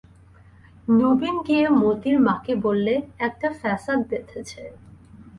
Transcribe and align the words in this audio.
নবীন 0.93 1.35
গিয়ে 1.47 1.65
মোতির 1.81 2.17
মাকে 2.19 2.53
বললে, 2.65 2.93
একটা 3.27 3.47
ফ্যাসাদ 3.59 3.99
বেধেছে। 4.09 4.61